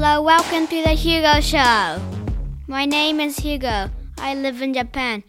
welcome 0.00 0.68
to 0.68 0.80
the 0.84 0.90
Hugo 0.90 1.40
Show. 1.40 2.00
My 2.68 2.86
name 2.86 3.18
is 3.18 3.38
Hugo. 3.38 3.90
I 4.16 4.32
live 4.32 4.62
in 4.62 4.72
Japan. 4.72 5.24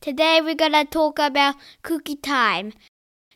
Today 0.00 0.40
we're 0.42 0.54
gonna 0.54 0.86
talk 0.86 1.18
about 1.18 1.56
cookie 1.82 2.16
time. 2.16 2.72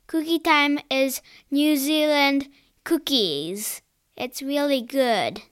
Cookie 0.06 0.38
time 0.38 0.78
is 0.90 1.20
New 1.50 1.76
Zealand 1.76 2.48
cookies. 2.84 3.82
It's 4.16 4.40
really 4.40 4.80
good. 4.80 5.42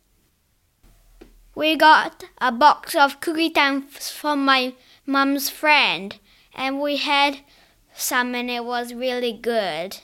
We 1.55 1.77
got 1.77 2.25
a 2.39 2.51
box 2.51 2.95
of 2.95 3.21
cookie 3.21 3.51
time 3.51 3.83
from 3.83 4.43
my 4.43 4.73
mom's 5.05 5.51
friend, 5.51 6.19
and 6.55 6.81
we 6.81 6.97
had 6.97 7.41
some, 7.95 8.35
and 8.35 8.51
it 8.51 8.65
was 8.65 8.95
really 8.95 9.35
good. 9.35 9.99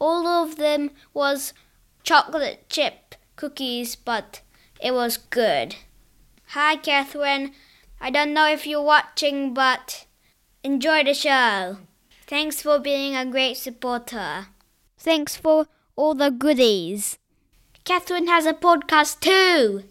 All 0.00 0.26
of 0.26 0.56
them 0.56 0.90
was 1.14 1.54
chocolate 2.02 2.68
chip 2.68 3.14
cookies, 3.36 3.94
but 3.94 4.40
it 4.82 4.92
was 4.92 5.16
good. 5.16 5.76
Hi, 6.48 6.76
Catherine. 6.76 7.52
I 8.00 8.10
don't 8.10 8.34
know 8.34 8.48
if 8.48 8.66
you're 8.66 8.82
watching, 8.82 9.54
but 9.54 10.06
enjoy 10.64 11.04
the 11.04 11.14
show. 11.14 11.78
Thanks 12.26 12.60
for 12.60 12.78
being 12.78 13.14
a 13.14 13.24
great 13.24 13.56
supporter. 13.56 14.46
Thanks 14.98 15.36
for 15.36 15.66
all 15.96 16.14
the 16.14 16.30
goodies. 16.30 17.18
Catherine 17.84 18.26
has 18.26 18.44
a 18.44 18.52
podcast 18.52 19.20
too. 19.20 19.84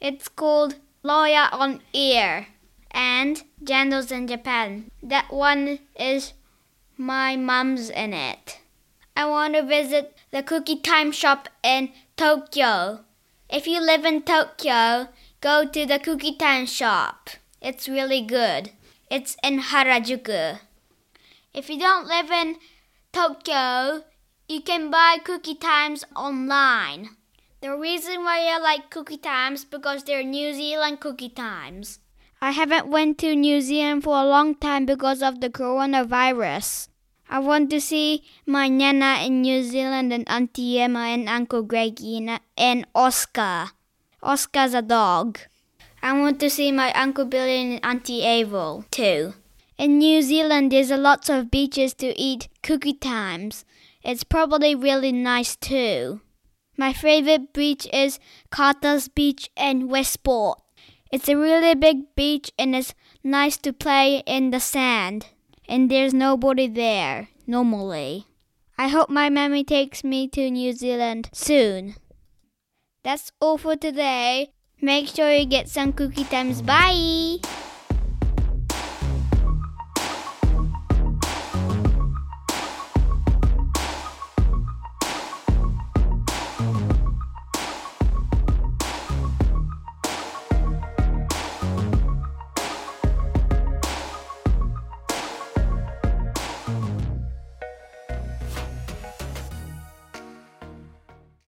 It's 0.00 0.28
called 0.28 0.76
Lawyer 1.02 1.48
on 1.50 1.80
Air 1.94 2.48
and 2.90 3.42
Jandals 3.62 4.12
in 4.12 4.26
Japan. 4.26 4.90
That 5.02 5.32
one 5.32 5.78
is 5.98 6.34
my 6.96 7.36
mom's 7.36 7.90
in 7.90 8.12
it. 8.12 8.60
I 9.16 9.24
want 9.24 9.54
to 9.54 9.62
visit 9.62 10.16
the 10.30 10.42
cookie 10.42 10.80
time 10.80 11.12
shop 11.12 11.48
in 11.62 11.90
Tokyo. 12.16 13.04
If 13.50 13.66
you 13.66 13.80
live 13.80 14.04
in 14.04 14.22
Tokyo, 14.24 15.08
go 15.40 15.64
to 15.64 15.86
the 15.86 15.98
cookie 15.98 16.36
time 16.36 16.66
shop. 16.66 17.30
It's 17.62 17.88
really 17.88 18.20
good. 18.20 18.72
It's 19.10 19.38
in 19.42 19.60
Harajuku. 19.60 20.58
If 21.54 21.70
you 21.70 21.78
don't 21.78 22.06
live 22.06 22.30
in 22.30 22.56
Tokyo, 23.10 24.04
you 24.48 24.60
can 24.60 24.90
buy 24.90 25.16
cookie 25.24 25.54
times 25.54 26.04
online. 26.14 27.16
The 27.62 27.74
reason 27.74 28.22
why 28.22 28.52
I 28.52 28.58
like 28.58 28.90
cookie 28.90 29.16
times 29.16 29.64
because 29.64 30.04
they're 30.04 30.22
New 30.22 30.52
Zealand 30.52 31.00
cookie 31.00 31.30
times. 31.30 32.00
I 32.42 32.50
haven't 32.50 32.88
went 32.88 33.16
to 33.20 33.34
New 33.34 33.62
Zealand 33.62 34.04
for 34.04 34.14
a 34.14 34.28
long 34.28 34.56
time 34.56 34.84
because 34.84 35.22
of 35.22 35.40
the 35.40 35.48
coronavirus. 35.48 36.88
I 37.30 37.40
want 37.40 37.68
to 37.70 37.80
see 37.80 38.24
my 38.46 38.68
Nana 38.68 39.22
in 39.22 39.42
New 39.42 39.62
Zealand 39.62 40.14
and 40.14 40.26
Auntie 40.28 40.80
Emma 40.80 41.00
and 41.00 41.28
Uncle 41.28 41.62
Greggy 41.62 42.26
and, 42.56 42.86
Oscar. 42.94 43.70
Oscar's 44.22 44.72
a 44.72 44.80
dog. 44.80 45.38
I 46.02 46.18
want 46.18 46.40
to 46.40 46.48
see 46.48 46.72
my 46.72 46.90
Uncle 46.94 47.26
Billy 47.26 47.74
and 47.74 47.84
Auntie 47.84 48.22
Abel 48.22 48.86
too. 48.90 49.34
In 49.76 49.98
New 49.98 50.22
Zealand, 50.22 50.72
there's 50.72 50.90
a 50.90 50.96
lots 50.96 51.28
of 51.28 51.50
beaches 51.50 51.92
to 51.94 52.18
eat 52.18 52.48
cookie 52.62 52.94
times. 52.94 53.66
It's 54.02 54.24
probably 54.24 54.74
really 54.74 55.12
nice 55.12 55.54
too. 55.54 56.22
My 56.78 56.94
favorite 56.94 57.52
beach 57.52 57.86
is 57.92 58.18
Carter's 58.50 59.08
Beach 59.08 59.50
in 59.54 59.88
Westport. 59.88 60.62
It's 61.12 61.28
a 61.28 61.36
really 61.36 61.74
big 61.74 62.14
beach 62.14 62.50
and 62.58 62.74
it's 62.74 62.94
nice 63.22 63.58
to 63.58 63.72
play 63.72 64.22
in 64.26 64.50
the 64.50 64.60
sand. 64.60 65.26
And 65.68 65.90
there's 65.90 66.14
nobody 66.14 66.66
there, 66.66 67.28
normally. 67.46 68.26
I 68.78 68.88
hope 68.88 69.10
my 69.10 69.28
mommy 69.28 69.64
takes 69.64 70.02
me 70.02 70.28
to 70.28 70.50
New 70.50 70.72
Zealand 70.72 71.28
soon. 71.32 71.96
That's 73.02 73.32
all 73.40 73.58
for 73.58 73.76
today. 73.76 74.52
Make 74.80 75.08
sure 75.08 75.30
you 75.32 75.44
get 75.44 75.68
some 75.68 75.92
cookie 75.92 76.24
times. 76.24 76.62
Bye! 76.62 77.38